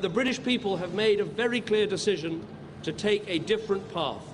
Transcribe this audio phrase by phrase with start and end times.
[0.00, 2.42] The British people have made a very clear decision
[2.84, 4.24] to take a different path.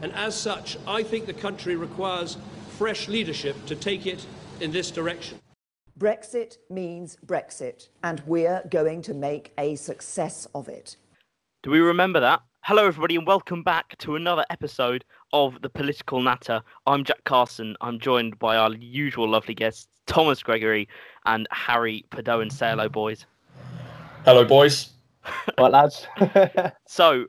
[0.00, 2.38] And as such, I think the country requires
[2.78, 4.24] fresh leadership to take it
[4.62, 5.40] in this direction.
[5.98, 10.96] Brexit means Brexit, and we're going to make a success of it.
[11.62, 12.40] Do we remember that?
[12.62, 16.62] Hello, everybody, and welcome back to another episode of the Political Natter.
[16.86, 17.76] I'm Jack Carson.
[17.82, 20.88] I'm joined by our usual lovely guests, Thomas Gregory
[21.26, 22.50] and Harry Padoan.
[22.50, 23.26] Say hello, boys.
[24.24, 24.90] Hello, boys.
[25.56, 26.06] What lads?
[26.86, 27.26] So,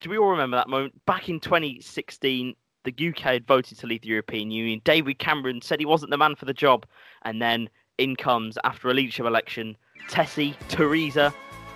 [0.00, 1.04] do we all remember that moment?
[1.06, 4.80] Back in 2016, the UK had voted to leave the European Union.
[4.84, 6.86] David Cameron said he wasn't the man for the job.
[7.22, 9.76] And then in comes, after a leadership election,
[10.08, 11.32] Tessie, Theresa,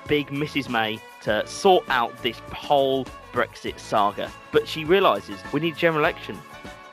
[0.06, 0.69] big Mrs.
[0.69, 4.30] May to sort out this whole Brexit saga.
[4.52, 6.38] But she realises we need a general election.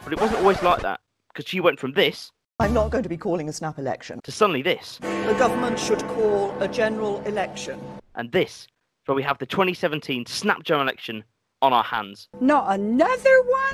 [0.03, 3.09] But it wasn't always like that because she went from this I'm not going to
[3.09, 4.20] be calling a snap election.
[4.23, 7.79] to suddenly this The government should call a general election.
[8.15, 8.65] and this.
[9.05, 11.23] So we have the 2017 snap general election
[11.62, 12.29] on our hands.
[12.41, 13.73] Not another one?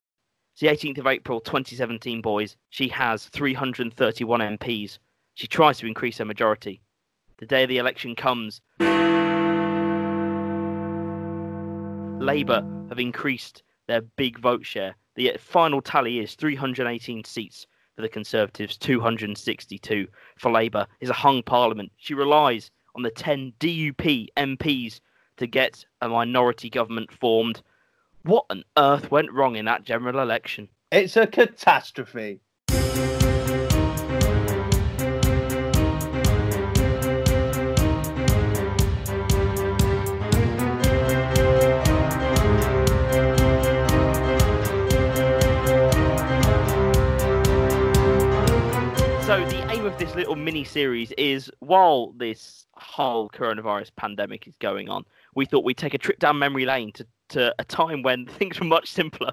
[0.51, 2.57] It's the 18th of April 2017, boys.
[2.71, 4.99] She has 331 MPs.
[5.35, 6.81] She tries to increase her majority.
[7.37, 8.59] The day of the election comes.
[12.19, 14.95] Labour have increased their big vote share.
[15.15, 17.65] The final tally is 318 seats
[17.95, 20.87] for the Conservatives, 262 for Labour.
[20.99, 21.91] Is a hung parliament.
[21.97, 24.99] She relies on the 10 DUP MPs
[25.37, 27.61] to get a minority government formed.
[28.23, 30.69] What on earth went wrong in that general election?
[30.93, 32.39] it's a catastrophe.
[50.13, 55.03] This little mini series is while this whole coronavirus pandemic is going on,
[55.35, 58.59] we thought we'd take a trip down memory lane to, to a time when things
[58.59, 59.31] were much simpler.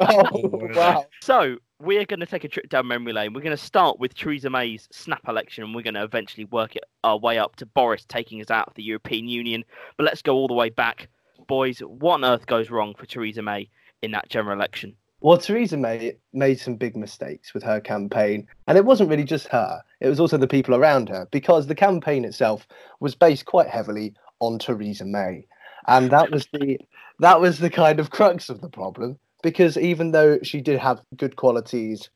[0.00, 0.26] Oh,
[0.74, 1.04] wow.
[1.22, 3.32] so we're going to take a trip down memory lane.
[3.32, 6.76] We're going to start with Theresa May's snap election, and we're going to eventually work
[6.76, 9.64] it our way up to Boris taking us out of the European Union.
[9.96, 11.08] But let's go all the way back,
[11.46, 11.80] boys.
[11.80, 13.68] What on earth goes wrong for Theresa May
[14.02, 14.96] in that general election?
[15.24, 19.48] Well, Theresa May made some big mistakes with her campaign, and it wasn't really just
[19.48, 22.68] her, it was also the people around her, because the campaign itself
[23.00, 25.46] was based quite heavily on Theresa May.
[25.86, 26.78] And that was the
[27.20, 31.00] that was the kind of crux of the problem, because even though she did have
[31.16, 32.10] good qualities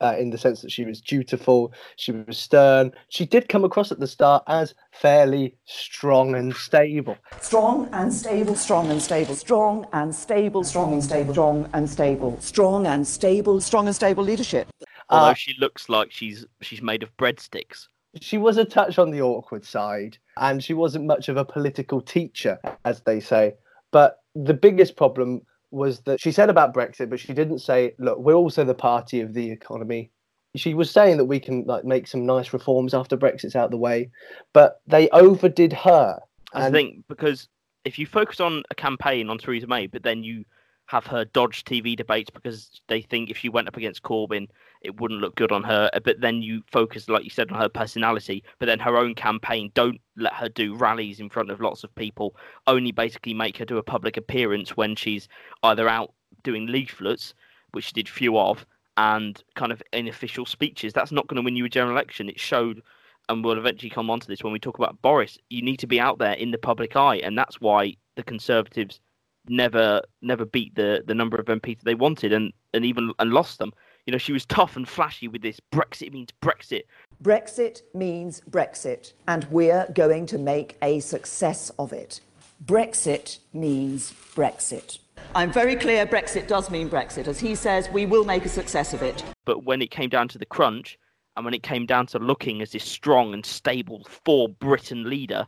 [0.00, 3.92] uh, in the sense that she was dutiful, she was stern, she did come across
[3.92, 7.16] at the start as fairly strong and stable.
[7.40, 12.40] Strong and stable, strong and stable, strong and stable, strong and stable, strong and stable,
[12.40, 14.68] strong and stable, strong and stable leadership.
[15.10, 17.88] Although Uh, she looks like she's she's made of breadsticks.
[18.20, 22.00] she was a touch on the awkward side and she wasn't much of a political
[22.00, 23.52] teacher as they say
[23.90, 25.42] but the biggest problem
[25.74, 29.20] was that she said about brexit but she didn't say look we're also the party
[29.20, 30.10] of the economy.
[30.56, 33.70] She was saying that we can like make some nice reforms after brexit's out of
[33.72, 34.10] the way
[34.52, 36.20] but they overdid her.
[36.52, 37.48] I think because
[37.84, 40.44] if you focus on a campaign on Theresa May, but then you
[40.86, 44.48] have her dodge TV debates because they think if she went up against Corbyn,
[44.82, 45.90] it wouldn't look good on her.
[46.04, 48.44] But then you focus, like you said, on her personality.
[48.58, 51.94] But then her own campaign don't let her do rallies in front of lots of
[51.94, 52.36] people.
[52.66, 55.28] Only basically make her do a public appearance when she's
[55.62, 56.12] either out
[56.42, 57.32] doing leaflets,
[57.72, 58.66] which she did few of,
[58.98, 60.92] and kind of unofficial speeches.
[60.92, 62.28] That's not going to win you a general election.
[62.28, 62.82] It showed
[63.28, 65.38] and we'll eventually come on to this when we talk about Boris.
[65.48, 69.00] You need to be out there in the public eye, and that's why the Conservatives
[69.48, 73.58] never never beat the the number of MPs they wanted, and and even and lost
[73.58, 73.72] them.
[74.06, 76.82] You know, she was tough and flashy with this Brexit means Brexit.
[77.22, 82.20] Brexit means Brexit, and we're going to make a success of it.
[82.64, 84.98] Brexit means Brexit.
[85.34, 87.28] I'm very clear Brexit does mean Brexit.
[87.28, 89.24] As he says, we will make a success of it.
[89.44, 90.98] But when it came down to the crunch,
[91.36, 95.46] and when it came down to looking as this strong and stable for Britain leader,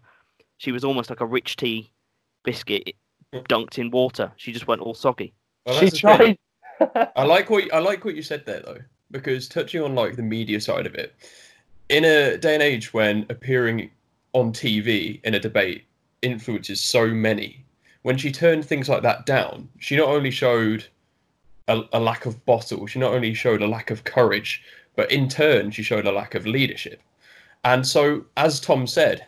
[0.56, 1.92] she was almost like a rich tea
[2.42, 2.94] biscuit
[3.32, 4.32] dunked in water.
[4.36, 5.32] She just went all soggy.
[5.64, 6.16] Well, she that's the thing.
[6.16, 6.38] tried
[7.16, 8.78] I like what I like what you said there though,
[9.10, 11.14] because touching on like the media side of it,
[11.88, 13.90] in a day and age when appearing
[14.32, 15.84] on TV in a debate
[16.22, 17.64] influences so many,
[18.02, 20.86] when she turned things like that down, she not only showed
[21.68, 24.62] a, a lack of bottle, she not only showed a lack of courage,
[24.94, 27.00] but in turn she showed a lack of leadership.
[27.64, 29.26] And so, as Tom said,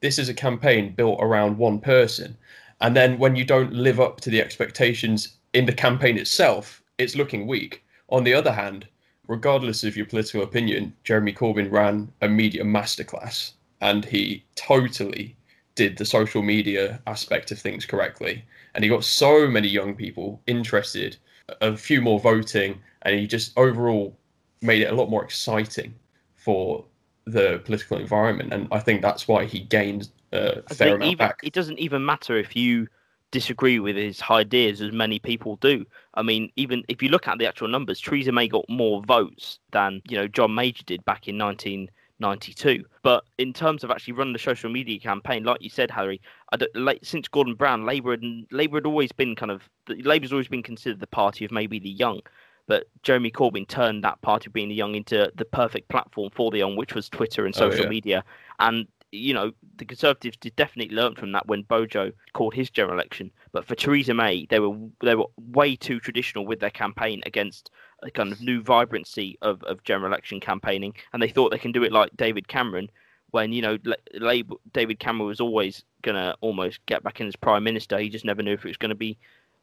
[0.00, 2.36] this is a campaign built around one person.
[2.80, 7.16] And then when you don't live up to the expectations in the campaign itself, it's
[7.16, 7.84] looking weak.
[8.08, 8.86] On the other hand,
[9.28, 15.36] regardless of your political opinion, Jeremy Corbyn ran a media masterclass and he totally
[15.74, 18.44] did the social media aspect of things correctly,
[18.74, 21.16] and he got so many young people interested,
[21.60, 24.14] a few more voting, and he just overall
[24.60, 25.94] made it a lot more exciting
[26.34, 26.84] for
[27.24, 28.52] the political environment.
[28.52, 32.88] And I think that's why he gained fair even, it doesn't even matter if you
[33.30, 35.84] disagree with his ideas as many people do.
[36.14, 39.58] I mean, even if you look at the actual numbers, Theresa May got more votes
[39.70, 42.84] than you know John Major did back in 1992.
[43.02, 46.20] But in terms of actually running the social media campaign, like you said, Harry,
[46.52, 50.32] I don't, like, since Gordon Brown, Labour had, Labour had always been kind of Labour's
[50.32, 52.20] always been considered the party of maybe the young.
[52.66, 56.50] But Jeremy Corbyn turned that party of being the young into the perfect platform for
[56.50, 57.88] the young, which was Twitter and Oh, social yeah.
[57.88, 58.24] media.
[58.60, 62.94] And you know, the Conservatives did definitely learn from that when Bojo called his general
[62.94, 63.30] election.
[63.52, 67.70] But for Theresa May, they were they were way too traditional with their campaign against
[68.02, 71.72] a kind of new vibrancy of, of general election campaigning, and they thought they can
[71.72, 72.90] do it like David Cameron,
[73.30, 73.78] when you know
[74.14, 77.98] Labour, David Cameron was always gonna almost get back in as prime minister.
[77.98, 79.18] He just never knew if it was going to be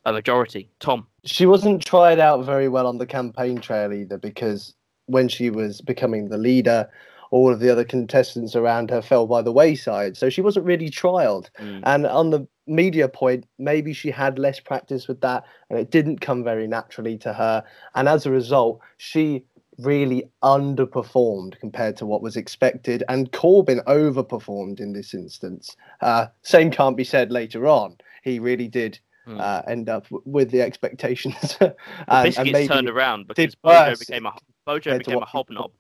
[0.06, 0.70] a majority.
[0.80, 4.74] Tom, She wasn't tried out very well on the campaign trail either because
[5.08, 6.90] when she was becoming the leader,
[7.32, 10.18] all of the other contestants around her fell by the wayside.
[10.18, 11.50] So she wasn't really trialed.
[11.60, 11.82] Mm.
[11.84, 16.22] And on the media point, maybe she had less practice with that and it didn't
[16.22, 17.64] come very naturally to her.
[17.96, 19.44] And as a result, she
[19.80, 23.04] really underperformed compared to what was expected.
[23.10, 25.76] And Corbyn overperformed in this instance.
[26.02, 27.98] Uh, same can't be said later on.
[28.24, 29.42] He really did Mm.
[29.42, 31.58] uh, end up w- with the expectations.
[31.60, 31.76] the
[32.08, 34.32] and, biscuits and maybe turned around because Bojo became a
[34.66, 35.72] Bojo became a hobnob.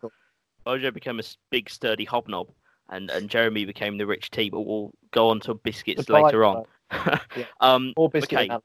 [0.68, 2.50] Bojo became a big sturdy hobnob,
[2.90, 4.50] and and Jeremy became the rich tea.
[4.50, 6.66] But we'll go on to biscuits The later on.
[7.38, 7.46] Yeah.
[7.62, 8.58] um, More biscuit okay,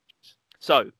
[0.58, 0.90] so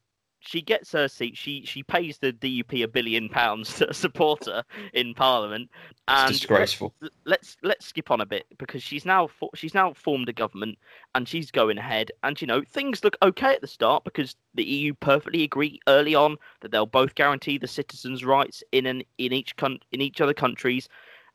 [0.45, 1.37] she gets her seat.
[1.37, 5.71] She she pays the DUP a billion pounds to support her in Parliament,
[6.09, 6.93] and It's disgraceful.
[7.01, 10.33] let's- let's let's skip on a bit because she's now fo- she's now formed a
[10.33, 10.79] government
[11.15, 14.65] and she's going ahead and you know things look okay at the start because the
[14.65, 19.33] EU perfectly agree early on that they'll both guarantee the citizens' rights in an in
[19.33, 20.89] each coun- in each other countries,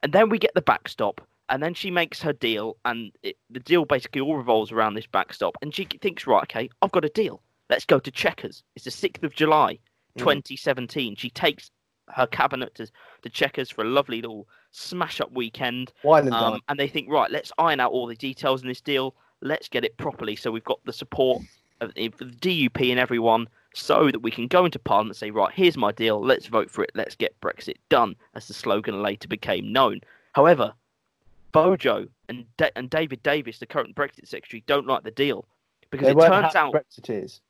[0.03, 1.21] and then we get the backstop.
[1.49, 5.07] And then she makes her deal, and it, the deal basically all revolves around this
[5.07, 5.55] backstop.
[5.61, 7.41] And she thinks, right, okay, I've got a deal.
[7.69, 8.63] Let's go to Chequers.
[8.75, 9.79] It's the sixth of July,
[10.17, 10.21] Mm.
[10.21, 11.15] 2017.
[11.15, 11.69] She takes
[12.09, 12.87] her cabinet to,
[13.21, 15.91] to Chequers for a lovely little smash up weekend.
[16.03, 18.81] Wine and Um, and they think, right, let's iron out all the details in this
[18.81, 19.15] deal.
[19.41, 21.43] Let's get it properly so we've got the support
[21.81, 25.53] of the DUP and everyone so that we can go into Parliament and say, right,
[25.53, 26.19] here's my deal.
[26.19, 26.89] Let's vote for it.
[26.95, 30.01] Let's get Brexit done, as the slogan later became known.
[30.33, 30.73] However,
[31.51, 35.47] Bojo and, and David Davis, the current Brexit secretary, don't like the deal
[35.89, 36.75] because They it turns out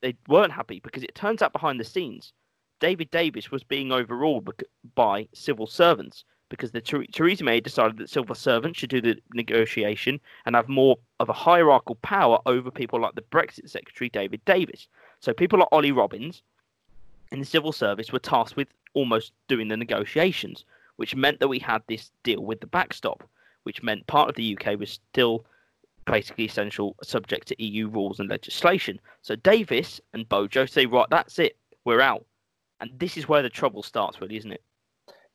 [0.01, 2.34] they weren't happy because it turns out behind the scenes,
[2.80, 4.50] David Davis was being overruled
[4.95, 10.19] by civil servants because the Theresa May decided that civil servants should do the negotiation
[10.45, 14.88] and have more of a hierarchical power over people like the Brexit Secretary David Davis.
[15.19, 16.42] So people like Ollie Robbins
[17.31, 20.63] in the civil service were tasked with almost doing the negotiations,
[20.95, 23.24] which meant that we had this deal with the backstop,
[23.63, 25.45] which meant part of the UK was still
[26.07, 29.00] basically essential subject to EU rules and legislation.
[29.21, 32.25] So Davis and Bojo say, right, that's it, we're out.
[32.80, 34.63] And this is where the trouble starts, really, isn't it?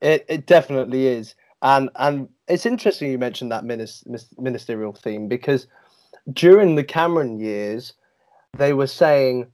[0.00, 5.66] It it definitely is, and and it's interesting you mentioned that ministerial theme because
[6.32, 7.92] during the Cameron years,
[8.56, 9.46] they were saying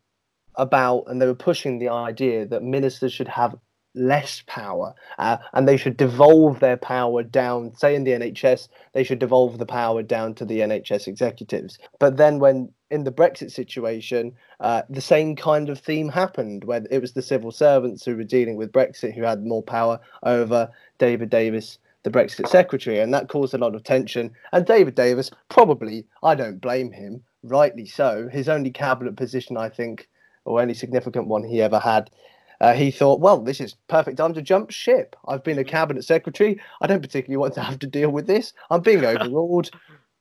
[0.57, 3.57] about and they were pushing the idea that ministers should have
[3.95, 9.03] less power uh, and they should devolve their power down say in the NHS they
[9.03, 11.79] should devolve the power down to the NHS executives.
[11.99, 16.85] But then when in the Brexit situation uh, the same kind of theme happened where
[16.91, 20.71] it was the civil servants who were dealing with Brexit who had more power over
[20.99, 24.31] David Davis the Brexit secretary and that caused a lot of tension.
[24.53, 29.69] And David Davis probably I don't blame him rightly so his only cabinet position I
[29.69, 30.09] think
[30.45, 32.11] or any significant one he ever had
[32.61, 35.15] uh, he thought, well, this is perfect time to jump ship.
[35.27, 36.61] I've been a cabinet secretary.
[36.81, 38.53] I don't particularly want to have to deal with this.
[38.71, 39.71] I'm being overruled.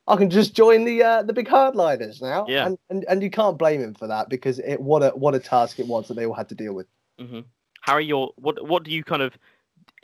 [0.07, 2.45] I can just join the uh, the big hardliners now.
[2.47, 2.65] Yeah.
[2.67, 5.39] And, and and you can't blame him for that because it what a what a
[5.39, 6.87] task it was that they all had to deal with.
[7.19, 7.41] hmm
[7.81, 9.37] Harry, your what what do you kind of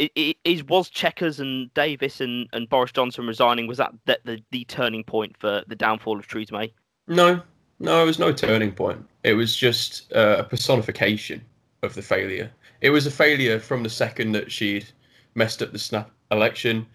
[0.02, 3.68] i- i- is was Chequers and Davis and, and Boris Johnson resigning?
[3.68, 6.74] Was that the, the the turning point for the downfall of Theresa May?
[7.08, 7.42] No,
[7.80, 9.06] no, it was no turning point.
[9.24, 11.42] It was just uh, a personification
[11.84, 12.50] of the failure.
[12.82, 14.88] It was a failure from the second that she'd
[15.36, 16.88] messed up the snap election.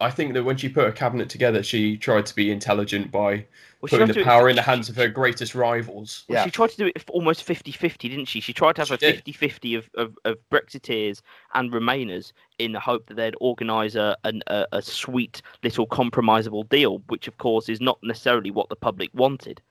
[0.00, 3.46] I think that when she put her cabinet together, she tried to be intelligent by
[3.80, 6.24] Well, putting the do it- power in the hands of her greatest rivals.
[6.28, 6.44] Well, Yeah.
[6.44, 8.40] She tried to do it almost 50 50, didn't she?
[8.40, 9.14] She tried to have She a did.
[9.16, 11.22] 50 50 of, of, of Brexiteers
[11.54, 16.98] and Remainers in the hope that they'd organise a, a, a sweet little compromisable deal,
[17.06, 19.62] which, of course, is not necessarily what the public wanted.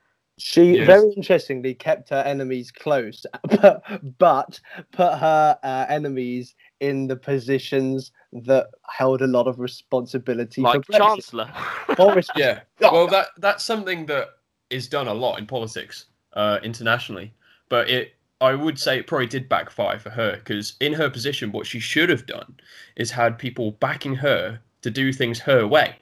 [0.41, 0.87] She Yes.
[0.87, 3.25] very interestingly kept her enemies close,
[3.61, 3.83] but,
[4.17, 4.59] but
[4.91, 10.93] put her uh, enemies in the positions that held a lot of responsibility Like for
[10.93, 11.51] Chancellor.
[11.95, 12.61] Boris Yeah.
[12.79, 14.29] Well, that that's something that
[14.71, 17.33] is done a lot in politics uh, internationally,
[17.69, 21.51] but it I would say it probably did backfire for her because in her position,
[21.51, 22.55] what she should have done
[22.95, 25.97] is had people backing her to do things her way,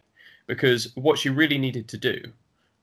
[0.47, 2.21] because what she really needed to do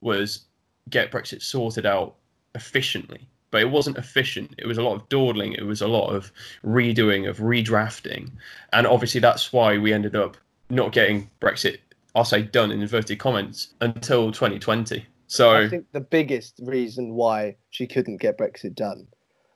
[0.02, 0.45] was
[0.90, 2.14] get Brexit sorted out
[2.54, 3.28] efficiently.
[3.50, 4.54] But it wasn't efficient.
[4.58, 5.52] It was a lot of dawdling.
[5.52, 6.32] It was a lot of
[6.64, 8.30] redoing, of redrafting,
[8.72, 10.36] and obviously that's why we ended up
[10.68, 11.78] not getting Brexit
[12.16, 15.04] I'll say done in inverted comments until 2020.
[15.26, 19.06] So I think the biggest reason why she couldn't get Brexit done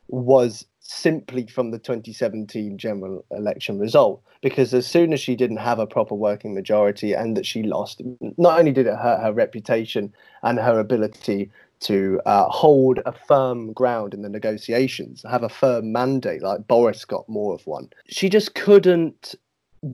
[0.08, 4.22] was simply from the 2017 general election result.
[4.42, 8.00] Because as soon as she didn't have a proper working majority and that she lost,
[8.38, 13.72] not only did it hurt her reputation and her ability to uh, hold a firm
[13.72, 18.28] ground in the negotiations, have a firm mandate, like Boris got more of one, she
[18.28, 19.34] just couldn't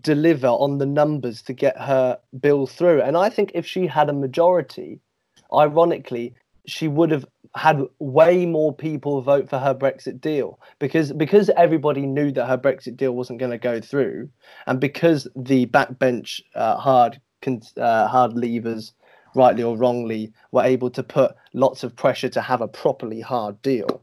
[0.00, 3.02] deliver on the numbers to get her bill through.
[3.02, 5.00] And I think if she had a majority,
[5.52, 6.34] ironically,
[6.66, 7.24] she would have
[7.56, 12.58] had way more people vote for her Brexit deal because because everybody knew that her
[12.58, 14.28] Brexit deal wasn't going to go through,
[14.66, 17.20] and because the backbench uh, hard
[17.76, 18.92] uh, hard leavers,
[19.34, 23.60] rightly or wrongly, were able to put lots of pressure to have a properly hard
[23.62, 24.02] deal,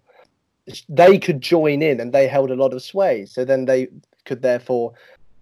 [0.90, 3.26] they could join in and they held a lot of sway.
[3.26, 3.88] So then they
[4.26, 4.94] could therefore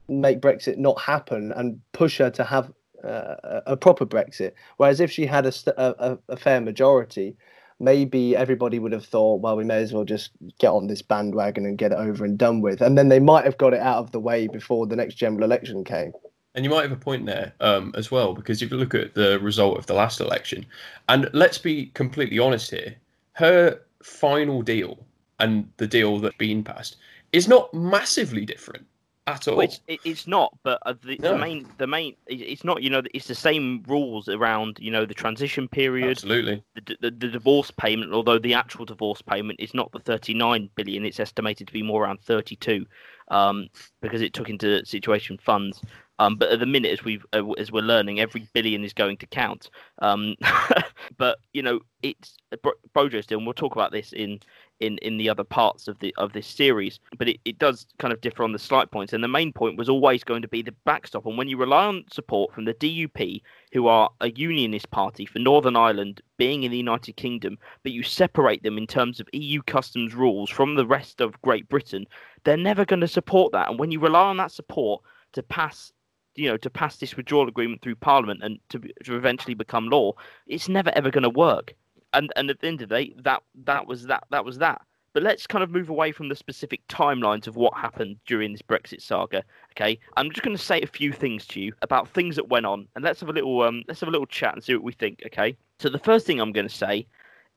[0.10, 2.72] make Brexit not happen and push her to have
[3.04, 4.52] uh, a proper Brexit.
[4.78, 7.36] Whereas if she had a, a- a fair majority,
[7.82, 11.66] maybe everybody would have thought, well, we may as well just get on this bandwagon
[11.66, 12.82] and get it over and done with.
[12.82, 15.44] And then they might have got it out of the way before the next general
[15.44, 16.14] election came.
[16.54, 19.16] And you might have a point there um, as well, because if you look at
[19.16, 20.66] the result of the last election,
[21.10, 22.96] and let's be completely honest here,
[23.34, 25.00] her final deal
[25.40, 26.98] and the deal that's been passed
[27.32, 28.86] is not massively different
[29.28, 29.58] at all.
[29.58, 32.82] Well, it's, it, it's not, but uh, the, the main, the main, it's not.
[32.82, 34.78] You know, it's the same rules around.
[34.80, 36.64] You know, the transition period, Absolutely.
[36.76, 38.14] the, the, the divorce payment.
[38.14, 42.04] Although the actual divorce payment is not the 39 billion, it's estimated to be more
[42.04, 42.86] around 32,
[43.30, 43.68] um,
[44.02, 45.82] because it took into situation funds.
[46.22, 49.18] Um, but at the minute, as we've uh, as we're learning, every billion is going
[49.18, 49.72] to count.
[50.04, 50.36] Um,
[51.18, 54.40] but you know, it's Bro- Bojo still, and we'll talk about this in
[54.82, 58.12] in in the other parts of the of this series but it, it does kind
[58.12, 59.14] of differ on the slight points.
[59.14, 61.26] And the main point was always going to be the backstop.
[61.26, 63.42] And when you rely on support from the DUP
[63.74, 68.04] who are a unionist party for Northern Ireland being in the United Kingdom but you
[68.04, 72.06] separate them in terms of EU customs rules from the rest of Great Britain
[72.44, 73.70] they're never going to support that.
[73.70, 75.02] And when you rely on that support
[75.34, 75.92] to pass
[76.36, 80.14] you know to pass this withdrawal agreement through parliament and to, to eventually become law
[80.48, 81.76] it's never ever going to work
[82.14, 84.82] and and at the end of the day, that that was that that was that.
[85.14, 88.62] But let's kind of move away from the specific timelines of what happened during this
[88.62, 89.44] Brexit saga.
[89.74, 92.66] Okay, I'm just going to say a few things to you about things that went
[92.66, 94.84] on, and let's have a little um let's have a little chat and see what
[94.84, 95.22] we think.
[95.26, 97.08] Okay, so the first thing I'm going to say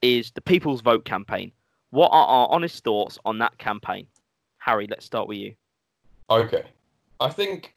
[0.02, 1.52] is the People's Vote campaign.
[1.90, 4.06] What are our honest thoughts on that campaign?
[4.58, 5.54] Harry, let's start with you.
[6.28, 6.64] Okay.
[7.20, 7.74] I think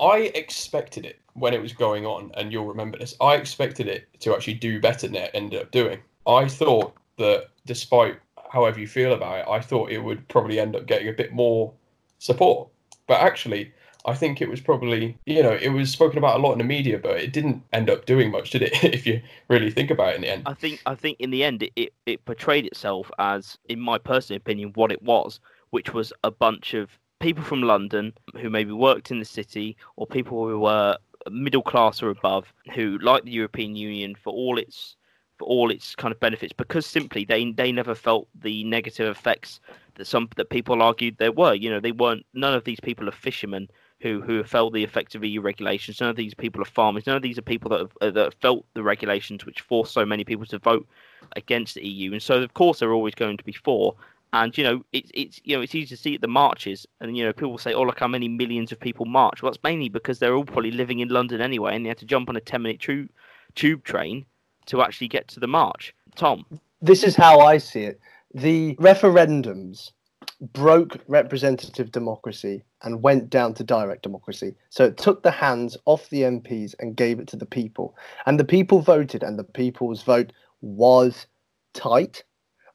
[0.00, 3.14] I expected it when it was going on, and you'll remember this.
[3.20, 6.00] I expected it to actually do better than it ended up doing.
[6.26, 8.18] I thought that despite
[8.50, 11.32] however you feel about it, I thought it would probably end up getting a bit
[11.32, 11.72] more
[12.18, 12.68] support.
[13.06, 13.72] But actually,
[14.06, 16.64] I think it was probably, you know, it was spoken about a lot in the
[16.64, 18.72] media, but it didn't end up doing much, did it?
[18.84, 20.42] if you really think about it in the end.
[20.46, 23.98] I think I think in the end it, it, it portrayed itself as, in my
[23.98, 25.40] personal opinion, what it was,
[25.70, 30.06] which was a bunch of people from London who maybe worked in the city or
[30.06, 30.96] people who were
[31.30, 34.96] middle class or above who like the European Union for all its
[35.38, 39.60] for all its kind of benefits because simply they they never felt the negative effects
[39.96, 41.54] that some that people argued there were.
[41.54, 43.68] You know, they weren't none of these people are fishermen
[44.00, 46.00] who who felt the effects of EU regulations.
[46.00, 47.06] None of these people are farmers.
[47.06, 50.06] None of these are people that have, that have felt the regulations which forced so
[50.06, 50.88] many people to vote
[51.36, 52.12] against the EU.
[52.12, 53.94] And so, of course, they're always going to be for.
[54.32, 57.16] And you know, it's it's you know, it's easy to see at the marches, and
[57.16, 59.88] you know, people say, "Oh, look how many millions of people march." Well, that's mainly
[59.88, 62.40] because they're all probably living in London anyway, and they had to jump on a
[62.40, 63.08] ten-minute tube
[63.54, 64.24] tube train
[64.66, 65.94] to actually get to the march.
[66.14, 66.44] Tom,
[66.80, 68.00] This is how I see it.
[68.34, 69.90] The referendums
[70.52, 74.54] broke representative democracy and went down to direct democracy.
[74.70, 77.96] So it took the hands off the MPs and gave it to the people.
[78.26, 80.32] And the people voted, and the people's vote
[80.62, 81.26] was
[81.74, 82.24] tight.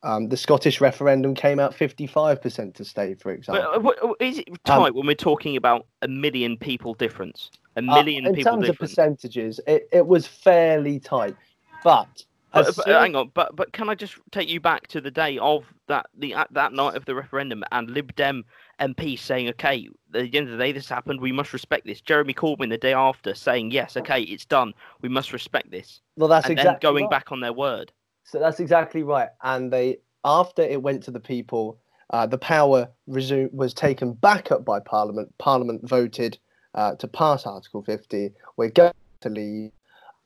[0.06, 3.68] Um, the Scottish referendum came out 55% to stay, for example.
[3.74, 7.50] But uh, what- is it Um, tight when we're talking about a million people difference?
[7.76, 11.36] A Uh, million in people terms of percentages, it, it was fairly tight.
[11.84, 15.12] But, But, but, hang on, but but can I just take you back to the
[15.12, 18.46] day of that the that night of the referendum and Lib Dem
[18.80, 21.20] MP saying, "Okay, at the end of the day, this happened.
[21.20, 24.74] We must respect this." Jeremy Corbyn the day after saying, "Yes, okay, it's done.
[25.02, 27.12] We must respect this," well, that's and exactly then going right.
[27.12, 27.92] back on their word.
[28.25, 29.29] So that's exactly right.
[29.44, 31.79] And they, after it went to the people,
[32.10, 35.34] uh, the power resume, was taken back up by Parliament.
[35.38, 36.38] Parliament voted
[36.74, 38.32] uh, to pass Article 50.
[38.58, 39.72] We're going to leave,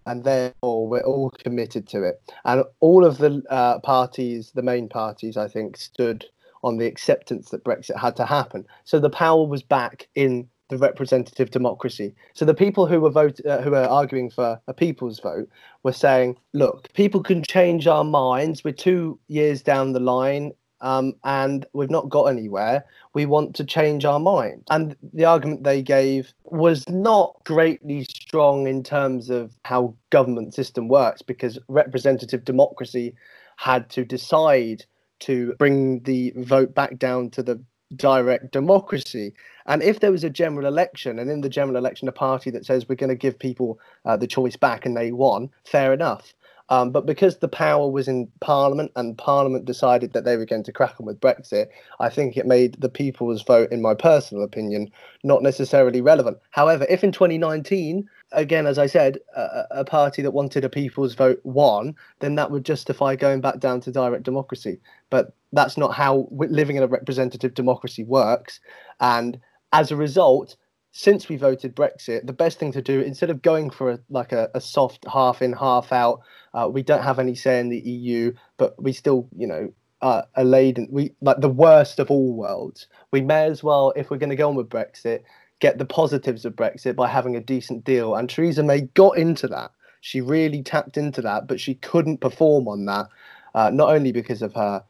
[0.06, 2.22] and therefore we're all committed to it.
[2.46, 6.26] And all of the uh, parties, the main parties, I think, stood
[6.64, 8.66] on the acceptance that Brexit had to happen.
[8.84, 12.16] So the power was back in the representative democracy.
[12.34, 15.50] So the people who were vote, uh, who were arguing for a people's vote
[15.84, 18.64] were saying, look, people can change our minds.
[18.64, 22.86] We're two years down the line um, and we've not got anywhere.
[23.14, 24.64] We want to change our mind.
[24.70, 30.88] And the argument they gave was not greatly strong in terms of how government system
[30.88, 33.16] works because representative democracy
[33.58, 34.86] had to decide
[35.20, 37.62] to bring the vote back down to the
[37.96, 39.34] direct democracy.
[39.66, 42.66] And if there was a general election, and in the general election, a party that
[42.66, 46.34] says we're going to give people uh, the choice back and they won, fair enough.
[46.70, 50.64] Um, but because the power was in Parliament and Parliament decided that they were going
[50.64, 51.68] to crack on with Brexit,
[52.00, 54.92] I think it made the people's vote, in my personal opinion,
[55.24, 56.38] not necessarily relevant.
[56.52, 61.16] However, if in 2019, again, as I said, a, a party that wanted a people's
[61.16, 64.80] vote won, then that would justify going back down to direct democracy.
[65.10, 68.60] But that's not how living in a representative democracy works.
[69.00, 69.40] And
[69.74, 70.56] as a result,
[70.92, 74.32] since we voted Brexit, the best thing to do instead of going for a, like
[74.32, 76.22] a, a soft half in, half out,
[76.54, 79.72] uh, we don't have any say in the EU, but we still, you know,
[80.02, 80.88] uh, are laden.
[80.90, 82.88] We like the worst of all worlds.
[83.12, 85.24] We may as well, if we're going to go on with Brexit,
[85.60, 88.16] get the positives of Brexit by having a decent deal.
[88.16, 89.72] And Theresa May got into that.
[90.02, 93.08] She really tapped into that, but she couldn't perform on that,
[93.54, 94.84] uh, not only because of her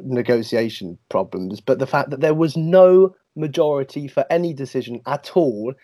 [0.00, 5.74] negotiation problems, but the fact that there was no majority for any decision at all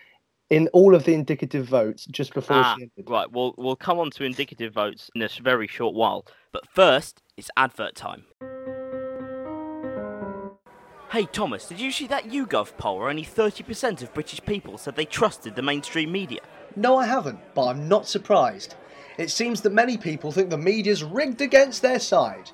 [0.49, 3.09] in all of the indicative votes just before Ah, she ended.
[3.09, 3.31] right.
[3.31, 6.25] We'll we'll come on to indicative votes in a very short while.
[6.51, 8.25] But first, it's advert time.
[11.13, 14.95] Hey Thomas, did you see that YouGov poll where only 30% of British people said
[14.95, 16.39] they trusted the mainstream media?
[16.75, 18.73] No, I haven't, but I'm not surprised.
[19.19, 22.49] It seems that many people think the media's rigged against their side.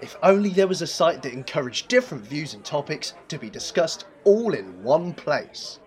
[0.00, 4.06] If only there was a site that encouraged different views and topics to be discussed
[4.24, 5.78] all in one place.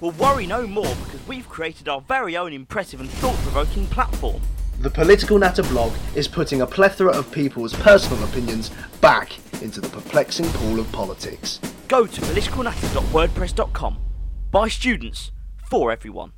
[0.00, 4.42] Well, worry no more because we've created our very own impressive and thought provoking platform.
[4.80, 8.70] The Political Natter blog is putting a plethora of people's personal opinions
[9.02, 11.60] back into the perplexing pool of politics.
[11.86, 13.98] Go to politicalnatter.wordpress.com.
[14.50, 15.32] By students,
[15.68, 16.32] for everyone.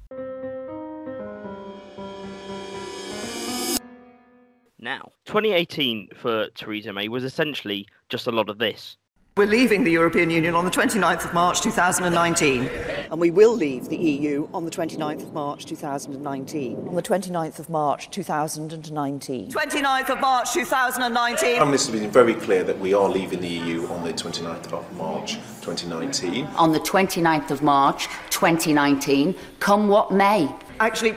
[4.80, 8.96] Now, 2018 for Theresa May was essentially just a lot of this.
[9.34, 12.66] We're leaving the European Union on the 29th of March 2019.
[13.10, 16.88] And we will leave the EU on the 29th of March 2019.
[16.88, 19.50] On the 29th of March 2019.
[19.50, 21.56] 29th of March 2019.
[21.56, 24.70] Prime Minister has been very clear that we are leaving the EU on the 29th
[24.70, 26.44] of March 2019.
[26.48, 30.46] on the 29th of March 2019, come what may.
[30.78, 31.16] Actually,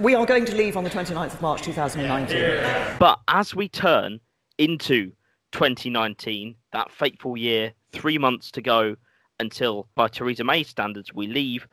[0.00, 2.98] we are going to leave on the 29th of March 2019.
[2.98, 4.18] But as we turn
[4.58, 5.12] into
[5.54, 8.96] 2019, that fateful year, three months to go
[9.38, 11.68] until, by Theresa May's standards, we leave,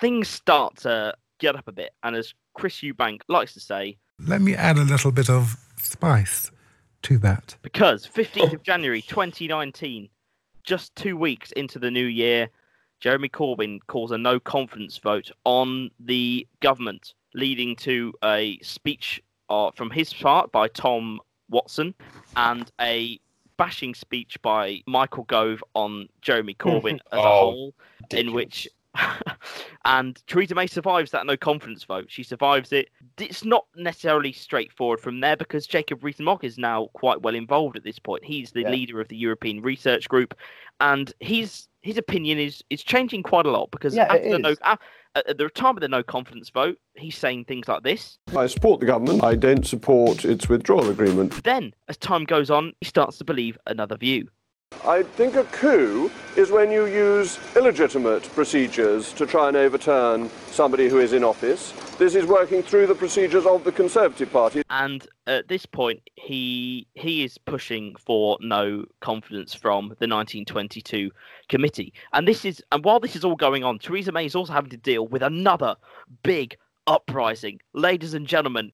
[0.00, 1.92] things start to get up a bit.
[2.02, 6.50] And as Chris Eubank likes to say, Let me add a little bit of spice
[7.02, 7.56] to that.
[7.62, 10.08] because 15th of January 2019,
[10.64, 12.48] just two weeks into the new year,
[12.98, 19.70] Jeremy Corbyn calls a no confidence vote on the government, leading to a speech uh,
[19.76, 21.20] from his part by Tom
[21.54, 21.94] Watson
[22.36, 23.18] and a
[23.56, 27.74] bashing speech by Michael Gove on Jeremy Corbyn as a Oh, whole,
[28.10, 28.68] in which.
[29.84, 32.06] and Theresa May survives that no confidence vote.
[32.08, 32.90] She survives it.
[33.18, 37.82] It's not necessarily straightforward from there because Jacob Rees-Mogg is now quite well involved at
[37.84, 38.24] this point.
[38.24, 38.70] He's the Yeah.
[38.70, 40.34] leader of the European Research Group,
[40.80, 44.54] and his his opinion is is changing quite a lot because Yeah, after the no.
[45.14, 48.18] At, at the time of the no confidence vote, he's saying things like this.
[48.36, 49.22] I support the government.
[49.22, 51.42] I don't support its withdrawal agreement.
[51.44, 54.28] Then, as time goes on, he starts to believe another view.
[54.84, 60.88] I think a coup is when you use illegitimate procedures to try and overturn somebody
[60.88, 61.72] who is in office.
[61.98, 64.62] This is working through the procedures of the Conservative Party.
[64.70, 71.10] And at this point, he he is pushing for no confidence from the 1922
[71.48, 71.92] committee.
[72.12, 74.70] And this is and while this is all going on, Theresa May is also having
[74.70, 75.76] to deal with another
[76.22, 76.56] big
[76.86, 77.60] uprising.
[77.72, 78.72] Ladies and gentlemen,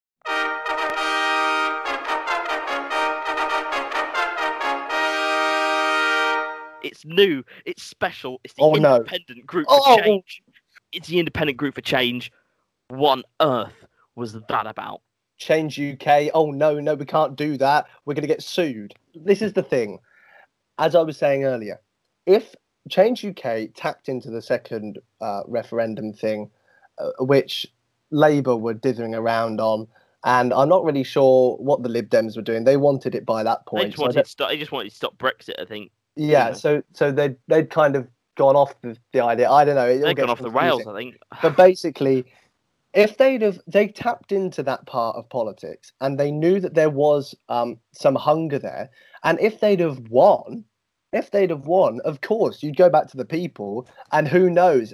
[6.91, 7.45] It's new.
[7.65, 8.41] It's special.
[8.45, 8.97] It's the Oh, no.
[8.97, 9.97] independent group Oh.
[9.97, 10.43] for change.
[10.93, 12.33] It's the independent group for change.
[12.89, 13.85] What on earth
[14.17, 15.01] was that about?
[15.39, 16.31] Change UK.
[16.35, 17.87] Oh no, no, we can't do that.
[18.05, 18.95] We're going to get sued.
[19.15, 19.99] This is the thing.
[20.79, 21.81] As I was saying earlier,
[22.27, 22.55] if
[22.89, 26.51] Change UK tapped into the second uh, referendum thing,
[26.99, 27.67] uh, which
[28.11, 29.87] Labour were dithering around on,
[30.25, 32.65] and I'm not really sure what the Lib Dems were doing.
[32.65, 33.87] They wanted it by that They point.
[33.89, 34.49] just so wanted don't- to stop.
[34.51, 35.61] They just wanted to stop Brexit.
[35.61, 39.51] I think yeah, so so they'd they'd kind of gone off the, the idea.
[39.51, 39.99] I don't know.
[39.99, 40.87] They've gone off the rails.
[40.87, 41.17] I think.
[41.43, 42.25] but basically
[42.93, 46.91] if they'd have they tapped into that part of politics and they knew that there
[46.91, 48.91] was um, some hunger there
[49.25, 50.65] and if they'd have won
[51.13, 54.93] if they'd have won of course you'd go back to the people and who knows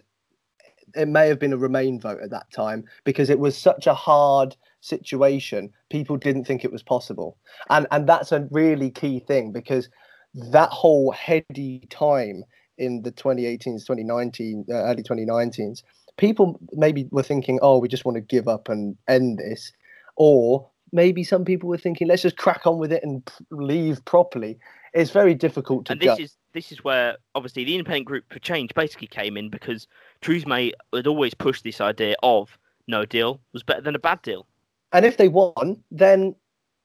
[0.95, 3.95] it may have been a remain vote at that time because it was such a
[3.95, 7.37] hard situation people didn't think it was possible
[7.71, 9.89] and and that's a really key thing because
[10.37, 12.45] that whole heady time
[12.79, 15.83] in the 2018s 2019 uh, early 2019s
[16.17, 19.73] people maybe were thinking oh we just want to give up and end this.
[20.17, 24.59] Or maybe some people were thinking let's just crack on with it and leave properly.
[24.95, 26.21] It's very difficult to and this judge.
[26.21, 29.87] is this is where obviously the independent group for change basically came in because
[30.23, 32.57] Theresa May had always pushed this idea of
[32.89, 34.47] no deal was better than a bad deal.
[34.93, 36.35] and if they won then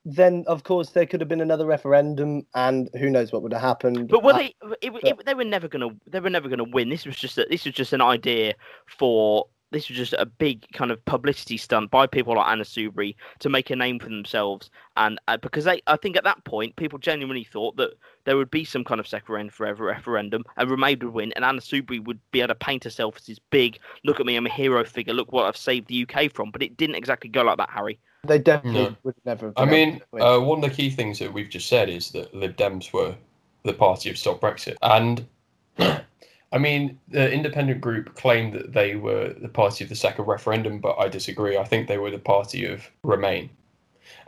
[0.05, 3.61] then of course there could have been another referendum and who knows what would have
[3.61, 4.55] happened But were Uh, they?
[4.81, 5.89] It, it, they were never gonna.
[6.07, 6.89] They were never gonna win.
[6.89, 7.37] This was just.
[7.37, 8.55] A, this was just an idea
[8.87, 9.47] for.
[9.71, 13.49] This was just a big kind of publicity stunt by people like Anna Soubry to
[13.49, 16.99] make a name for themselves, and uh, because they, I think at that point, people
[16.99, 17.93] genuinely thought that
[18.25, 21.61] there would be some kind of second forever referendum, and Remain would win, and Anna
[21.61, 24.49] Soubry would be able to paint herself as this big, look at me, I'm a
[24.49, 26.51] hero figure, look what I've saved the UK from.
[26.51, 27.97] But it didn't exactly go like that, Harry.
[28.23, 28.95] They definitely No.
[29.03, 31.89] would never have I mean, uh, one of the key things that we've just said
[31.89, 33.15] is that Lib Dems were
[33.63, 34.77] the party of Stop Brexit.
[34.81, 35.25] And
[35.79, 40.79] I mean, the independent group claimed that they were the party of the second referendum,
[40.79, 41.57] but I disagree.
[41.57, 43.49] I think they were the party of Remain.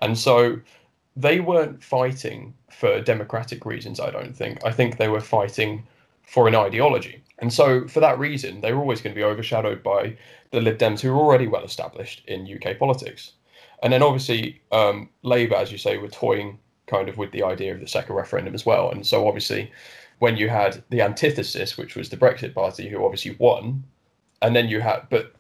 [0.02, 0.60] And so
[1.16, 4.66] they weren't fighting for democratic reasons, I don't think.
[4.66, 5.84] I think they were fighting
[6.24, 7.22] for an ideology.
[7.40, 10.16] And so, for that reason, they were always going to be overshadowed by
[10.52, 13.34] the Lib Dems, who were already well established in UK politics.
[13.84, 17.74] And then, obviously, um, Labour, as you say, were toying kind of with the idea
[17.74, 18.90] of the second referendum as well.
[18.90, 19.72] And so, obviously,
[20.20, 23.84] when you had the antithesis, which was the Brexit Party, who obviously won,
[24.42, 25.36] and then you had, but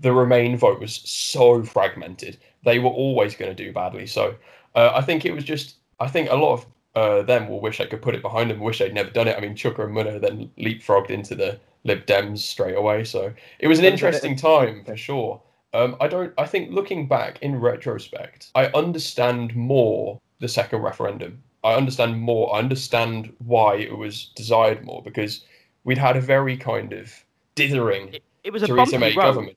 [0.00, 4.06] the Remain vote was so fragmented, they were always going to do badly.
[4.06, 4.36] So,
[4.74, 7.78] uh, I think it was just, I think a lot of uh, them will wish
[7.78, 9.36] they could put it behind them, wish they'd never done it.
[9.36, 13.04] I mean, Chuka Umunna then leapfrogged into the Lib Dems straight away.
[13.04, 15.40] So it was an Could've done it interesting time for sure.
[15.72, 16.32] Um, I don't.
[16.36, 21.42] I think looking back in retrospect, I understand more the second referendum.
[21.62, 22.54] I understand more.
[22.54, 25.44] I understand why it was desired more because
[25.84, 27.12] we'd had a very kind of
[27.54, 29.22] dithering It, it was a Theresa bumpy May road.
[29.22, 29.56] government.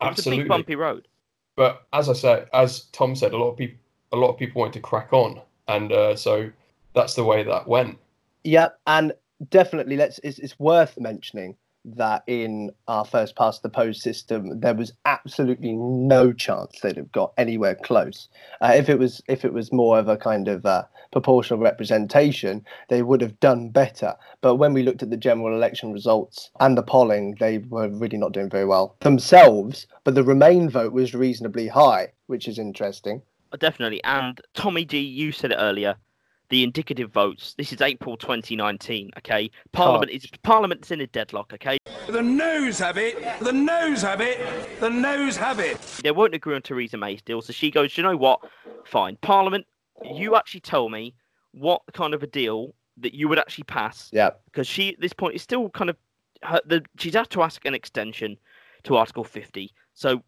[0.00, 0.44] was a Absolutely.
[0.44, 1.08] big bumpy road.
[1.56, 3.78] But as I said, as Tom said, a lot of people,
[4.12, 6.50] a lot of people wanted to crack on, and uh, so
[6.94, 7.98] that's the way that went.
[8.44, 9.12] Yeah, and
[9.50, 11.56] definitely let's it's, it's worth mentioning
[11.96, 17.12] that in our first past the post system there was absolutely no chance they'd have
[17.12, 18.28] got anywhere close
[18.60, 22.64] uh, if it was if it was more of a kind of uh, proportional representation
[22.88, 26.76] they would have done better but when we looked at the general election results and
[26.76, 31.14] the polling they were really not doing very well themselves but the remain vote was
[31.14, 33.22] reasonably high which is interesting
[33.52, 34.02] Uh, Definitely.
[34.04, 35.96] And Tommy G, you said it earlier.
[36.50, 37.54] The indicative votes.
[37.58, 39.10] This is April 2019.
[39.18, 41.52] Okay, Parliament is Parliament's in a deadlock.
[41.52, 41.76] Okay,
[42.08, 43.22] The noes have it.
[43.40, 44.80] The noes have it.
[44.80, 45.78] The noes have it.
[46.02, 47.42] they won't agree on Theresa May's deal.
[47.42, 48.40] So she goes, you know what?
[48.84, 49.66] Fine, Parliament.
[50.02, 51.14] You actually tell me
[51.52, 54.08] what kind of a deal that you would actually pass.
[54.12, 55.96] yeah Because she at this point is still kind of
[56.42, 58.38] her, the she's had to ask an extension
[58.84, 59.70] to Article 50.
[59.92, 60.22] So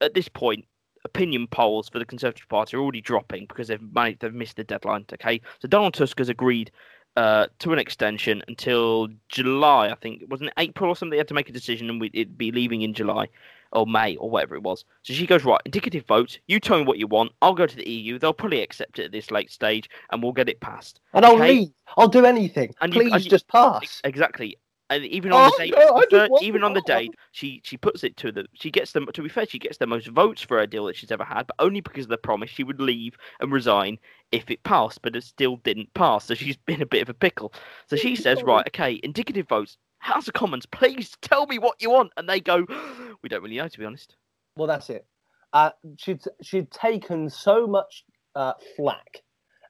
[0.00, 0.64] at this point,
[1.04, 4.64] opinion polls for the Conservative Party are already dropping because they've managed, they've missed the
[4.64, 5.04] deadline.
[5.12, 6.70] Okay, so Donald Tusk has agreed
[7.16, 9.88] uh, to an extension until July.
[9.88, 11.10] I think it wasn't it April or something.
[11.10, 13.28] They had to make a decision, and we, it'd be leaving in July.
[13.72, 14.84] or May or whatever it was.
[15.02, 16.38] So she goes right, indicative votes.
[16.46, 17.32] You tell me what you want.
[17.42, 18.18] I'll go to the EU.
[18.18, 21.00] They'll probably accept it at this late stage, and we'll get it passed.
[21.12, 21.68] And I'll leave.
[21.98, 22.74] I'll do anything.
[22.80, 24.00] And you- Please and you- just pass.
[24.04, 24.56] Exactly.
[24.90, 27.60] And even on Oh, the day, no, I the third- even on the day, she
[27.64, 28.46] she puts it to the.
[28.54, 29.06] She gets them.
[29.12, 31.46] To be fair, she gets the most votes for a deal that she's ever had,
[31.46, 33.98] but only because of the promise she would leave and resign
[34.32, 35.02] if it passed.
[35.02, 37.52] But it still didn't pass, so she's been a bit of a pickle.
[37.86, 39.76] So she says, right, okay, indicative votes.
[39.98, 42.64] House of Commons, please tell me what you want, and they go,
[43.22, 44.14] we don't really know, to be honest.
[44.56, 45.06] Well, that's it.
[45.52, 49.22] Uh, she'd she'd taken so much uh, flack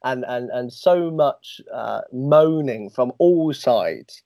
[0.05, 4.23] and and and so much uh, moaning from all sides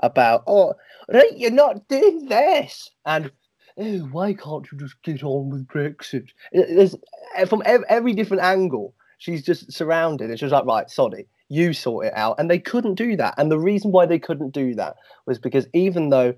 [0.00, 0.74] about oh
[1.12, 2.90] right you're not doing this.
[3.04, 3.30] And
[3.78, 6.28] oh why can't you just get on with Brexit?
[6.52, 6.96] There's
[7.36, 11.72] eh, from every different angle she's just surrounded and she was like right sorry you
[11.72, 12.36] sort it out.
[12.38, 13.34] And they couldn't do that.
[13.38, 16.34] And the reason why they couldn't do that was because even though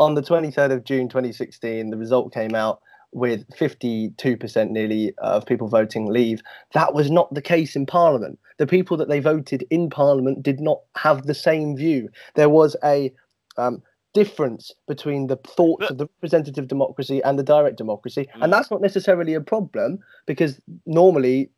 [0.00, 2.80] on the 23rd of June 2016 the result came out
[3.12, 6.42] with 52% nearly of people voting leave.
[6.74, 8.38] That was not the case in Parliament.
[8.58, 12.08] The people that they voted in Parliament did not have the same view.
[12.34, 13.12] There was a
[13.56, 13.82] um,
[14.14, 18.28] difference between the thoughts of the representative democracy and the direct democracy.
[18.34, 21.50] And that's not necessarily a problem because normally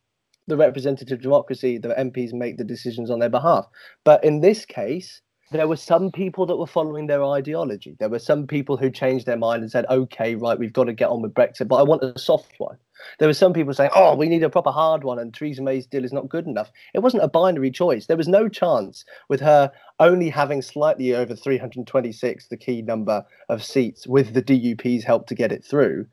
[0.46, 3.66] the representative democracy, the MPs make the decisions on their behalf.
[4.04, 7.96] But in this case, there were some people that were following their ideology.
[7.98, 10.92] There were some people who changed their mind and said, okay, right, we've got to
[10.92, 12.76] get on with Brexit, but I want a soft one.
[13.18, 15.86] There were some people saying, oh, we need a proper hard one, and Theresa May's
[15.86, 16.70] deal is not good enough.
[16.94, 18.06] It wasn't a binary choice.
[18.06, 23.64] There was no chance with her only having slightly over 326, the key number of
[23.64, 26.06] seats, with the DUP's help to get it through.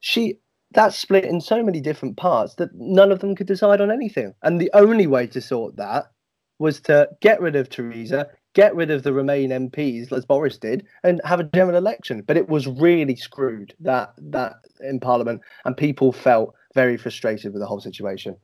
[0.00, 0.38] She
[0.72, 4.34] that's split in so many different parts that none of them could decide on anything.
[4.42, 6.12] And the only way to sort that
[6.58, 10.86] was to get rid of Theresa, get rid of the Remain MPs, as Boris did,
[11.04, 12.22] and have a general election.
[12.26, 17.60] But it was really screwed that that in Parliament, and people felt very frustrated with
[17.60, 18.36] the whole situation.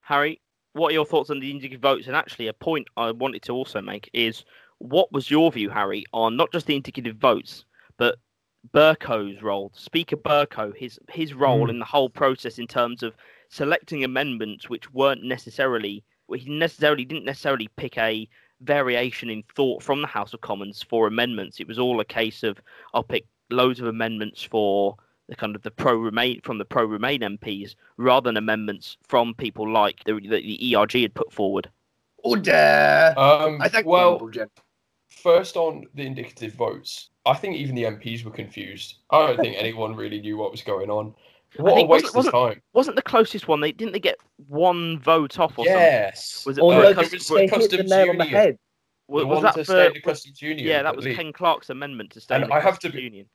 [0.00, 0.40] Harry,
[0.72, 2.06] what are your thoughts on the indicative votes?
[2.06, 4.44] And actually, a point I wanted to also make is
[4.78, 7.64] what was your view, Harry, on not just the indicative votes,
[7.96, 8.16] but
[8.72, 11.70] Bercow's role, Speaker Bercow, his his role Mm.
[11.70, 13.14] in the whole process in terms of
[13.48, 18.28] selecting amendments which weren't necessarily he necessarily didn't necessarily pick a
[18.62, 21.60] variation in thought from the House of Commons for amendments.
[21.60, 22.60] It was all a case of
[22.94, 24.96] I'll pick loads of amendments for
[25.28, 29.34] the kind of the pro remain from the pro remain MPs rather than amendments from
[29.34, 31.70] people like the, the, the ERG had put forward.
[32.18, 33.14] Order.
[33.16, 34.30] Um, I think well,
[35.08, 38.96] first on the indicative votes, I think even the MPs were confused.
[39.10, 41.14] I don't think anyone really knew what was going on.
[41.58, 42.62] I What a waste wasn't, of wasn't, time.
[42.72, 43.60] wasn't the closest one?
[43.60, 44.16] They didn't they get
[44.48, 46.24] one vote off or Yes.
[46.44, 46.50] something?
[46.50, 48.24] Was it, Or uh, no, cus- it was they hit the customs nail on the
[48.24, 48.40] union.
[48.40, 48.58] head.
[49.08, 50.66] was, was that to for, stay the customs union.
[50.66, 51.16] yeah, that was believe.
[51.18, 53.26] Ken Clarke's amendment to stay And in the I have to be- union.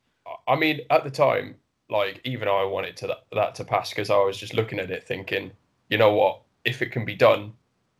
[0.48, 1.56] I mean, at the time,
[1.90, 4.90] like even I wanted to that, that to pass because I was just looking at
[4.90, 5.52] it, thinking,
[5.90, 7.52] you know what, if it can be done,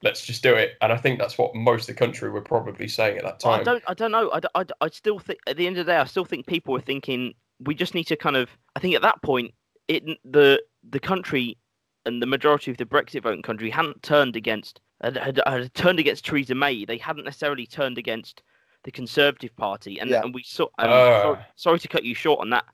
[0.02, 0.72] let's just do it.
[0.80, 3.54] And I think that's what most of the country were probably saying at that Well,
[3.54, 3.64] I time.
[3.64, 3.84] don't.
[3.86, 4.30] I don't know.
[4.32, 6.72] I, I, I still think at the end of the day, I still think people
[6.72, 8.48] were thinking we just need to kind of.
[8.74, 9.54] I think at that point,
[9.88, 11.56] it the the country
[12.04, 15.98] and the majority of the Brexit voting country hadn't turned against had, had, had turned
[15.98, 16.84] against Theresa May.
[16.84, 18.42] They hadn't necessarily turned against
[18.84, 20.22] the Conservative Party, and Yeah.
[20.22, 20.68] and we saw.
[20.78, 21.22] And Ah.
[21.22, 22.64] sorry, sorry to cut you short on that.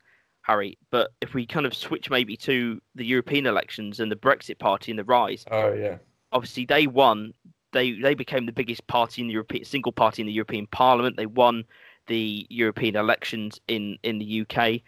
[0.45, 4.59] Harry, but if we kind of switch maybe to the European elections and the Brexit
[4.59, 5.99] Party and the rise, Oh yeah.
[6.33, 7.33] obviously they won.
[7.73, 11.17] They they became the biggest party in the European single party in the European Parliament.
[11.17, 11.65] They won
[12.09, 14.83] the European elections in in the UK,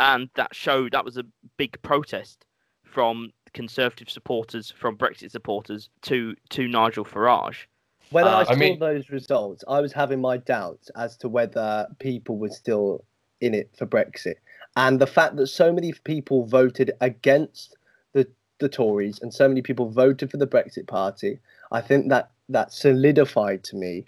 [0.00, 1.24] and that showed that was a
[1.56, 2.46] big protest
[2.82, 7.66] from Conservative supporters, from Brexit supporters to to Nigel Farage.
[8.10, 11.28] When Uh, I I saw mean- those results, I was having my doubts as to
[11.28, 13.04] whether people were still
[13.40, 14.36] in it for Brexit.
[14.76, 17.76] And the fact that so many people voted against
[18.12, 18.26] the,
[18.60, 21.40] the Tories and so many people voted for the Brexit Party,
[21.72, 24.04] I think that that solidified to me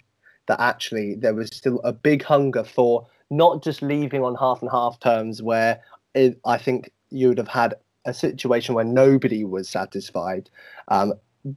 [0.47, 4.71] that actually there was still a big hunger for not just leaving on half and
[4.71, 5.81] half terms where
[6.13, 10.49] it, I think you would have had a situation where nobody was satisfied.
[10.89, 11.13] Um,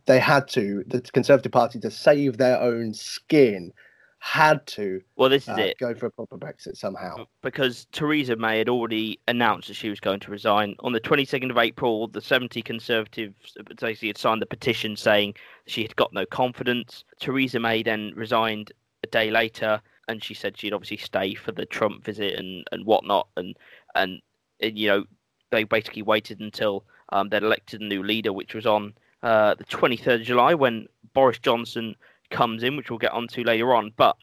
[0.06, 3.72] they had to, the Conservative Party, to save their own skin,
[4.18, 5.78] had to Well, this is uh, it.
[5.78, 7.26] go for a proper Brexit somehow.
[7.42, 10.74] because Theresa May had already announced that she was going to resign.
[10.80, 15.34] On the 22nd of April, the 70 Conservatives basically had signed the petition saying
[15.66, 17.04] she had got no confidence.
[17.20, 18.72] Theresa May then resigned
[19.04, 22.84] a day later, and she said she'd obviously stay for the Trump visit and, and
[22.86, 23.28] whatnot.
[23.36, 23.56] And,
[23.94, 24.20] and,
[24.60, 25.04] and, you know,
[25.50, 29.64] they basically waited until um, they'd elected a new leader, which was on uh, the
[29.64, 31.96] 23rd of July when Boris Johnson
[32.30, 33.92] comes in, which we'll get onto later on.
[33.96, 34.16] But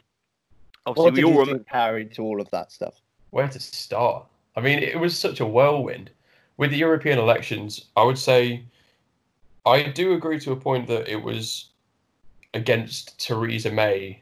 [0.85, 1.57] obviously, What we all you remember.
[1.59, 3.01] think, Harry, to all of that stuff?
[3.31, 4.25] Where to start?
[4.55, 6.11] I mean, it was such a whirlwind.
[6.57, 8.63] With the European elections, I would say
[9.65, 11.69] I do agree to a point that it was
[12.53, 14.21] against Theresa May,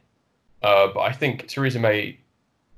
[0.63, 2.19] uh, but I think Theresa May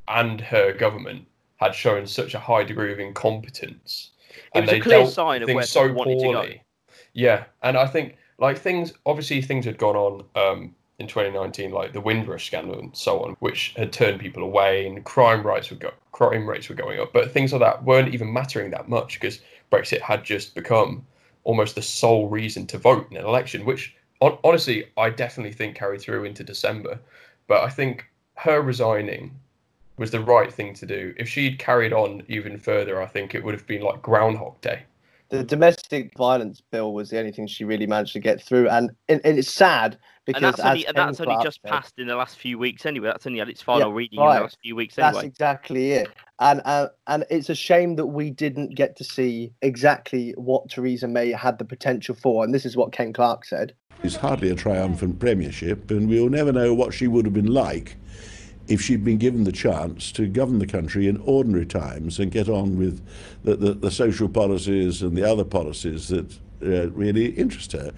[0.08, 1.26] and her government
[1.58, 4.12] had shown such a high degree of incompetence.
[4.30, 6.34] It and was a they clear dealt sign of things so people wanted to go.
[6.34, 6.64] poorly.
[7.14, 11.94] Yeah, and I think like things obviously things had gone on um, in 2019, like
[11.94, 15.78] the Windrush scandal and so on, which had turned people away, and crime rates were
[15.78, 17.14] go- crime rates were going up.
[17.14, 19.42] But things like that weren't even mattering that much because
[19.72, 21.06] Brexit had just become
[21.44, 25.76] almost the sole reason to vote in an election, which hon- honestly I definitely think
[25.76, 27.00] carried through into December.
[27.48, 29.40] But I think her resigning
[29.98, 31.14] was the right thing to do.
[31.18, 34.84] If she'd carried on even further, I think it would have been like Groundhog Day.
[35.30, 38.92] The domestic violence bill was the only thing she really managed to get through, and,
[39.10, 42.08] and, and it's sad because and that's only, and that's only just said- passed in
[42.08, 43.08] the last few weeks anyway.
[43.08, 46.10] That's only had its final Yeah, reading in the last few weeks That's exactly it.
[46.40, 51.08] And uh, and it's a shame that we didn't get to see exactly what Theresa
[51.08, 52.44] May had the potential for.
[52.44, 53.74] And this is what Ken Clarke said.
[54.04, 57.96] It's hardly a triumphant premiership, and we'll never know what she would have been like
[58.68, 62.48] if she'd been given the chance to govern the country in ordinary times and get
[62.48, 63.06] on with
[63.44, 66.32] the, the, the social policies and the other policies that
[66.64, 67.92] uh, really interest her.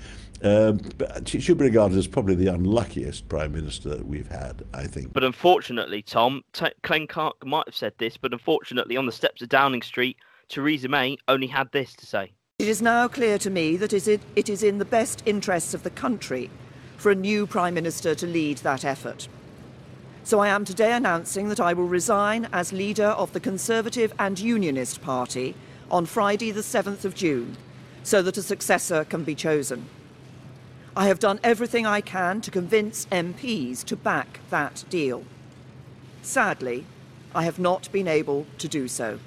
[0.43, 4.63] Um, but she should be regarded as probably the unluckiest prime minister that we've had,
[4.73, 5.13] I think.
[5.13, 9.41] But unfortunately, Tom, T- Glenn Clarke might have said this, but unfortunately, on the steps
[9.41, 10.17] of Downing Street,
[10.49, 12.34] Theresa May only had this to say.
[12.60, 15.73] It is now clear to me that is it, it is in the best interests
[15.73, 16.49] of the country
[16.97, 19.28] for a new Prime Minister to lead that effort.
[20.26, 24.40] So I am today announcing that I will resign as leader of the Conservative and
[24.40, 25.54] Unionist Party
[25.92, 27.56] on Friday, the 7th of June,
[28.02, 29.86] so that a successor can be chosen.
[30.98, 35.26] I have done everything I can to convince MPs to back that deal.
[36.24, 36.88] Sadly,
[37.36, 39.20] I have not been able to do so.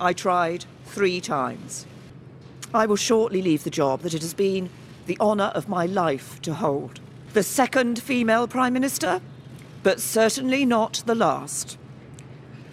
[0.00, 1.86] I tried three times.
[2.72, 4.70] I will shortly leave the job that it has been
[5.06, 7.00] the honour of my life to hold.
[7.32, 9.20] The second female Prime Minister,
[9.84, 11.78] but certainly not the last.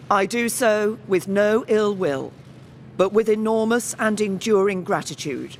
[0.09, 2.33] I do so with no ill will,
[2.97, 5.57] but with enormous and enduring gratitude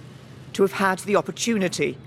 [0.54, 1.98] to have had the opportunity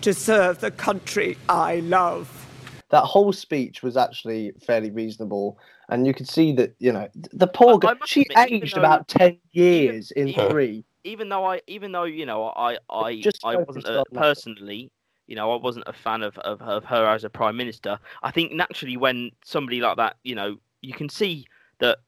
[0.00, 2.46] to serve the country I love.
[2.90, 7.48] That whole speech was actually fairly reasonable, and you could see that you know the
[7.48, 7.96] poor girl.
[8.06, 10.84] She admit, aged though- about ten years in even- three.
[11.02, 14.90] Even though I, even though you know, I, I, Just I wasn't a, personally,
[15.26, 17.98] you know, I wasn't a fan of, of of her as a prime minister.
[18.22, 21.46] I think naturally, when somebody like that, you know, you can see
[21.78, 21.98] that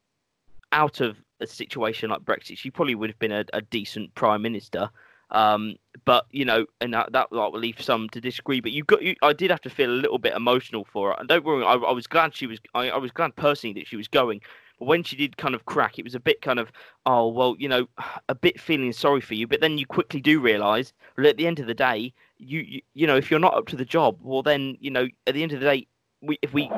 [0.73, 4.43] out of a situation like Brexit, she probably would have been a, a decent prime
[4.43, 4.91] minister.
[5.31, 8.61] Um, but you know, and that, that will leave some to disagree.
[8.61, 11.17] But you got, you, I did have to feel a little bit emotional for her.
[11.19, 12.59] And don't worry, I, I was glad she was.
[12.75, 14.41] I, I was glad personally that she was going.
[14.79, 16.71] But when she did kind of crack, it was a bit kind of,
[17.07, 17.87] oh well, you know,
[18.29, 19.47] a bit feeling sorry for you.
[19.47, 22.83] But then you quickly do realise, well, at the end of the day, you, you
[22.95, 25.43] you know, if you're not up to the job, well then, you know, at the
[25.43, 25.87] end of the day,
[26.23, 26.71] we, if we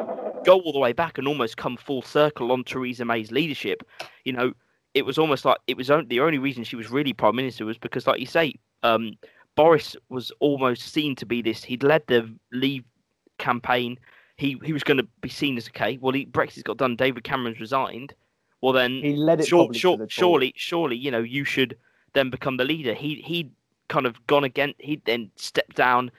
[0.45, 3.87] go all the way back and almost come full circle on Theresa May's leadership,
[4.25, 4.53] you know,
[4.95, 7.65] it was almost like it was on, the only reason she was really prime minister
[7.65, 9.13] was because, like you say, um,
[9.57, 11.63] Boris was almost seen to be this.
[11.63, 12.85] He'd led the Leave
[13.39, 13.99] campaign.
[14.41, 15.99] He he was going to be seen as okay.
[16.01, 16.97] Well, he, Brexit got done.
[16.97, 18.15] David Cameron's resigned.
[18.63, 21.77] Well, then He led it sure, sure, surely, surely, you know, you should
[22.15, 22.95] then become the leader.
[22.95, 23.51] He he
[23.89, 24.73] kind of gone again.
[24.79, 26.11] He then stepped down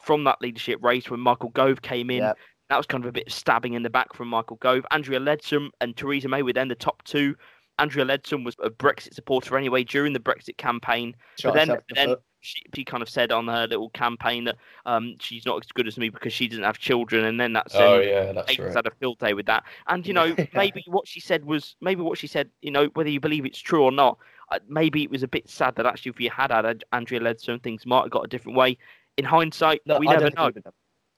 [0.00, 2.18] from that leadership race when Michael Gove came in.
[2.18, 2.38] Yep.
[2.70, 4.84] That was kind of a bit of stabbing in the back from Michael Gove.
[4.90, 7.36] Andrea Leadsom and Theresa May were then the top two.
[7.78, 11.16] Andrea Leadsom was a Brexit supporter anyway during the Brexit campaign.
[11.38, 12.16] Shot but then, herself in the then.
[12.40, 15.86] She, she kind of said on her little campaign that um, she's not as good
[15.86, 18.76] as me because she doesn't have children, and then that's Oh yeah, that's Aiden's right.
[18.76, 19.64] had a field day with that.
[19.88, 22.50] And you know, maybe what she said was maybe what she said.
[22.62, 24.18] You know, whether you believe it's true or not,
[24.50, 27.20] uh, maybe it was a bit sad that actually, if you had had Ad- Andrea
[27.20, 28.78] Leadsom, things might have got a different way.
[29.16, 30.44] In hindsight, No, we I never don't know.
[30.44, 30.72] agree with them.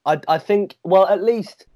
[0.05, 1.67] I I think well at least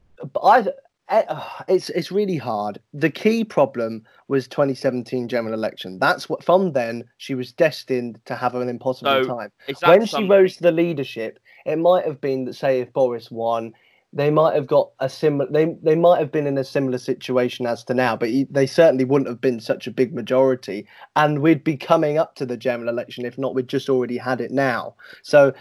[0.43, 0.67] I
[1.09, 1.23] Eh,
[1.69, 2.81] it's it's really hard.
[2.93, 5.99] The key problem was 2017 general election.
[6.01, 9.53] That's what from then she was destined to have an impossible So, time.
[9.69, 12.93] that When she something- rose to the leadership, it might have been that say if
[12.93, 13.73] Boris won,
[14.13, 17.67] they might have got a similar they they might have been in a similar situation
[17.67, 21.63] as to now, but they certainly wouldn't have been such a big majority and we'd
[21.63, 24.95] be coming up to the general election if not we'd just already had it now.
[25.23, 25.53] So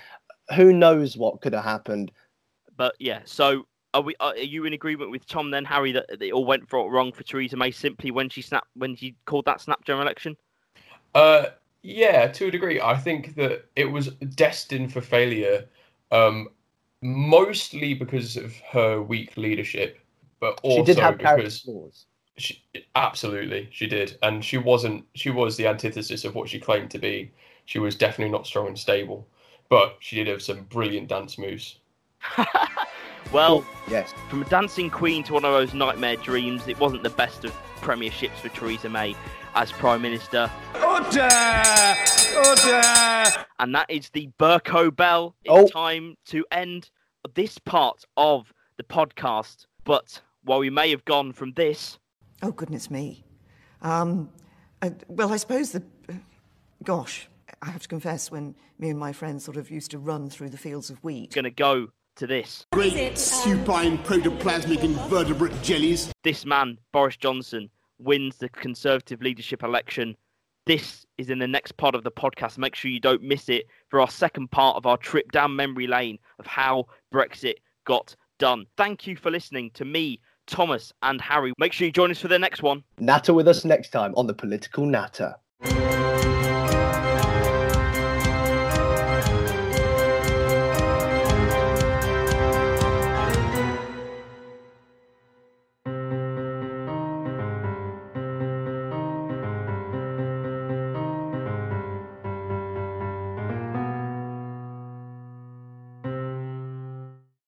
[0.55, 2.11] who knows what could have happened?
[2.77, 4.15] But yeah, so are we?
[4.19, 7.11] Are you in agreement with Tom then, Harry, that that it all went for, wrong
[7.11, 10.35] for Theresa May simply when she snapped when she called that snap general election?
[11.15, 11.45] Uh,
[11.81, 15.65] yeah, to a degree, I think that it was destined for failure,
[16.11, 16.49] um,
[17.01, 19.99] mostly because of her weak leadership,
[20.41, 22.05] but also she did have character because flaws.
[22.37, 22.61] She,
[22.95, 25.05] absolutely, she did, and she wasn't.
[25.15, 27.31] She was the antithesis of what she claimed to be.
[27.63, 29.25] She was definitely not strong and stable,
[29.69, 31.79] but she did have some brilliant dance moves.
[33.35, 34.13] Well, yes.
[34.29, 37.51] From a dancing queen to one of those nightmare dreams, it wasn't the best of
[37.81, 39.13] premierships for Theresa May
[39.55, 40.49] as Prime Minister.
[40.75, 41.27] Order!
[42.37, 43.45] Order!
[43.59, 45.35] And that is the Bercow bell.
[45.43, 45.67] It's Oh.
[45.67, 46.89] time to end
[47.33, 49.65] this part of the podcast.
[49.83, 51.99] But while we may have gone from this,
[52.41, 53.25] Oh, goodness me.
[53.81, 54.29] Um,
[54.81, 55.83] uh, well, I suppose the.
[56.07, 56.13] Uh,
[56.85, 57.27] gosh,
[57.61, 60.51] I have to confess, when me and my friends sort of used to run through
[60.51, 61.33] the fields of wheat.
[61.33, 62.65] going to go to this.
[62.71, 66.11] Great supine protoplasmic invertebrate jellies.
[66.23, 70.15] This man, Boris Johnson, wins the Conservative leadership election.
[70.65, 72.57] This is in the next part of the podcast.
[72.57, 75.87] Make sure you don't miss it for our second part of our trip down memory
[75.87, 77.55] lane of how Brexit
[77.85, 78.65] got done.
[78.75, 81.53] Thank you for listening to me, Thomas, and Harry.
[81.59, 82.83] Make sure you join us for the next one.
[82.99, 85.35] Natter with us next time on the Political Natter.